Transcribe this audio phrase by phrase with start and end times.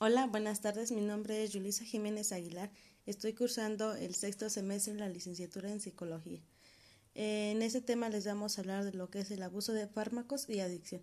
[0.00, 0.92] Hola, buenas tardes.
[0.92, 2.70] Mi nombre es Yulisa Jiménez Aguilar.
[3.04, 6.40] Estoy cursando el sexto semestre en la licenciatura en psicología.
[7.16, 10.48] En este tema les vamos a hablar de lo que es el abuso de fármacos
[10.48, 11.02] y adicción.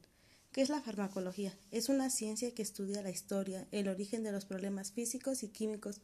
[0.53, 1.53] ¿Qué es la farmacología?
[1.71, 5.99] Es una ciencia que estudia la historia, el origen de los problemas físicos y químicos.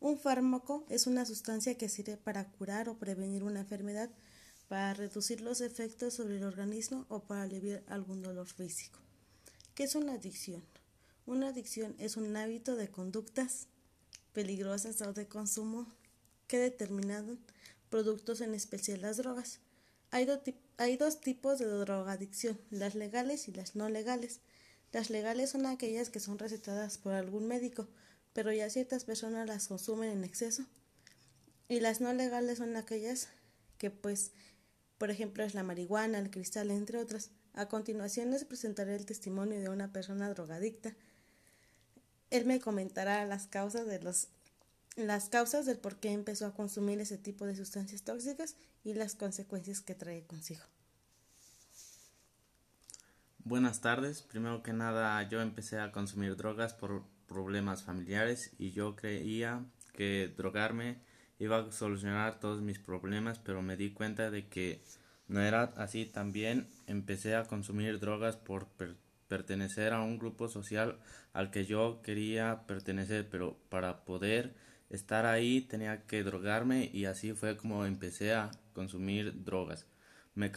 [0.00, 4.10] Un fármaco es una sustancia que sirve para curar o prevenir una enfermedad,
[4.66, 8.98] para reducir los efectos sobre el organismo o para aliviar algún dolor físico.
[9.76, 10.64] ¿Qué es una adicción?
[11.26, 13.66] Una adicción es un hábito de conductas
[14.32, 15.92] peligrosas o de consumo
[16.46, 17.40] que determinan
[17.90, 19.58] productos, en especial las drogas.
[20.12, 20.28] Hay,
[20.76, 24.38] hay dos tipos de drogadicción, las legales y las no legales.
[24.92, 27.88] Las legales son aquellas que son recetadas por algún médico,
[28.32, 30.64] pero ya ciertas personas las consumen en exceso.
[31.68, 33.30] Y las no legales son aquellas
[33.78, 34.30] que, pues,
[34.96, 37.30] por ejemplo, es la marihuana, el cristal, entre otras.
[37.52, 40.94] A continuación les presentaré el testimonio de una persona drogadicta.
[42.30, 44.28] Él me comentará las causas de los
[44.96, 49.14] las causas del por qué empezó a consumir ese tipo de sustancias tóxicas y las
[49.14, 50.62] consecuencias que trae consigo.
[53.44, 54.22] Buenas tardes.
[54.22, 60.32] Primero que nada, yo empecé a consumir drogas por problemas familiares y yo creía que
[60.34, 60.98] drogarme
[61.38, 64.82] iba a solucionar todos mis problemas, pero me di cuenta de que
[65.28, 66.06] no era así.
[66.06, 68.66] También empecé a consumir drogas por
[69.28, 70.98] pertenecer a un grupo social
[71.32, 74.54] al que yo quería pertenecer, pero para poder
[74.90, 79.86] estar ahí tenía que drogarme y así fue como empecé a consumir drogas.
[80.34, 80.52] Me,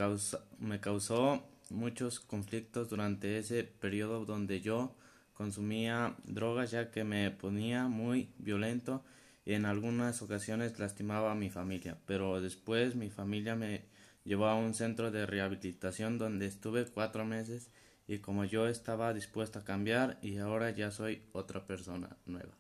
[0.59, 4.95] me causó muchos conflictos durante ese periodo donde yo
[5.34, 9.03] consumía drogas ya que me ponía muy violento
[9.45, 13.86] y en algunas ocasiones lastimaba a mi familia, pero después mi familia me
[14.25, 17.72] llevó a un centro de rehabilitación donde estuve cuatro meses
[18.10, 22.58] y como yo estaba dispuesta a cambiar y ahora ya soy otra persona nueva.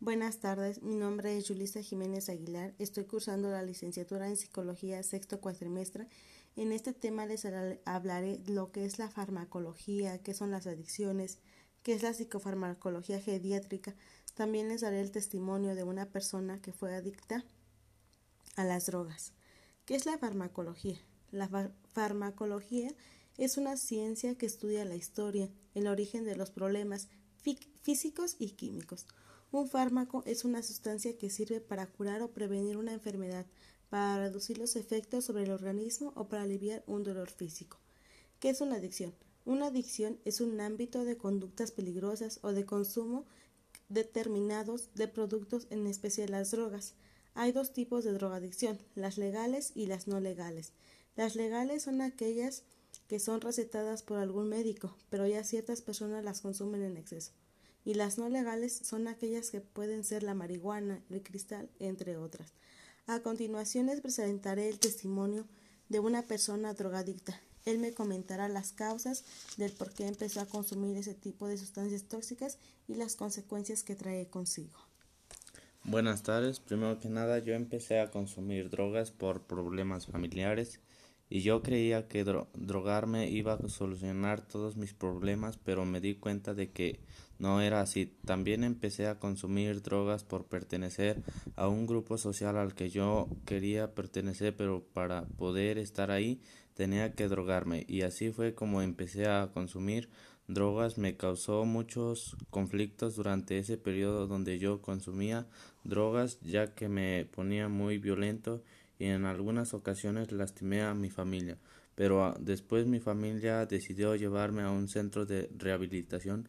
[0.00, 5.40] Buenas tardes, mi nombre es Julissa Jiménez Aguilar, estoy cursando la licenciatura en psicología sexto
[5.40, 6.08] cuatrimestre.
[6.56, 7.46] En este tema les
[7.84, 11.38] hablaré lo que es la farmacología, qué son las adicciones,
[11.84, 13.94] qué es la psicofarmacología geriátrica.
[14.34, 17.44] También les daré el testimonio de una persona que fue adicta
[18.56, 19.32] a las drogas.
[19.84, 20.98] ¿Qué es la farmacología?
[21.30, 21.48] La
[21.92, 22.92] farmacología
[23.56, 27.08] una ciencia que estudia la historia, el origen de los problemas
[27.82, 29.06] físicos y químicos.
[29.50, 33.46] Un fármaco es una sustancia que sirve para curar o prevenir una enfermedad,
[33.88, 37.78] para reducir los efectos sobre el organismo o para aliviar un dolor físico.
[38.40, 39.14] ¿Qué es una adicción?
[39.46, 43.24] Una adicción es un ámbito de conductas peligrosas o de consumo
[43.88, 46.94] determinados de productos, en especial las drogas.
[47.34, 50.72] Hay dos tipos de drogadicción, las legales y las no legales.
[51.16, 52.64] Las legales son aquellas
[53.08, 57.32] que son recetadas por algún médico, pero ya ciertas personas las consumen en exceso
[57.84, 62.52] y las no legales son aquellas que pueden ser la marihuana, el cristal, entre otras.
[63.06, 65.46] A continuación les presentaré el testimonio
[65.88, 67.40] de una persona drogadicta.
[67.64, 69.24] Él me comentará las causas
[69.56, 72.58] del por qué empezó a consumir ese tipo de sustancias tóxicas
[72.88, 74.78] y las consecuencias que trae consigo.
[75.84, 76.60] Buenas tardes.
[76.60, 80.80] Primero que nada, yo empecé a consumir drogas por problemas familiares
[81.30, 86.54] y yo creía que drogarme iba a solucionar todos mis problemas, pero me di cuenta
[86.54, 86.98] de que
[87.38, 88.12] no era así.
[88.26, 91.22] También empecé a consumir drogas por pertenecer
[91.54, 96.42] a un grupo social al que yo quería pertenecer, pero para poder estar ahí
[96.74, 97.84] tenía que drogarme.
[97.86, 100.10] Y así fue como empecé a consumir
[100.48, 100.98] drogas.
[100.98, 105.46] Me causó muchos conflictos durante ese periodo donde yo consumía
[105.84, 108.64] drogas, ya que me ponía muy violento
[109.00, 111.56] y en algunas ocasiones lastimé a mi familia,
[111.94, 116.48] pero ah, después mi familia decidió llevarme a un centro de rehabilitación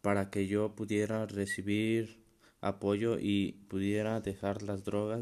[0.00, 2.24] para que yo pudiera recibir
[2.62, 5.20] apoyo y pudiera dejar las drogas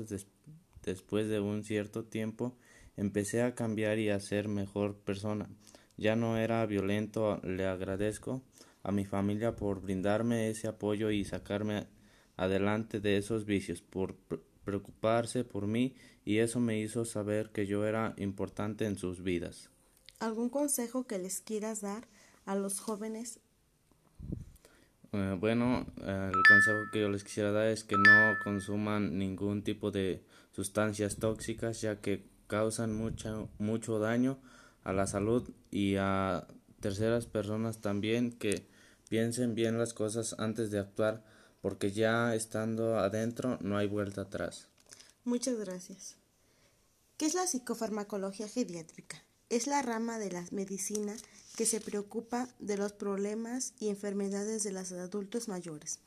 [0.85, 2.57] después de un cierto tiempo
[2.97, 5.49] empecé a cambiar y a ser mejor persona.
[5.97, 8.43] Ya no era violento, le agradezco
[8.85, 11.89] a mi familia por brindarme ese apoyo y sacarme
[12.37, 13.83] adelante de esos vicios,
[14.69, 15.95] preocuparse por mí
[16.27, 19.71] y eso me hizo saber que yo era importante en sus vidas.
[20.19, 22.07] ¿Algún consejo que les quieras dar
[22.45, 23.41] a los jóvenes?
[25.13, 29.91] Eh, bueno, el consejo que yo les quisiera dar es que no consuman ningún tipo
[29.91, 30.23] de
[30.53, 34.39] sustancias tóxicas ya que causan mucho, mucho daño
[34.85, 36.47] a la salud y a
[36.81, 38.67] terceras personas también que
[39.09, 41.25] piensen bien las cosas antes de actuar
[41.61, 44.69] porque ya estando adentro no hay vuelta atrás.
[45.25, 46.17] Muchas gracias.
[47.17, 49.23] ¿Qué es la psicofarmacología geriátrica?
[49.51, 51.15] es la rama de la medicina
[51.57, 55.99] que se preocupa de los problemas y enfermedades de los adultos mayores.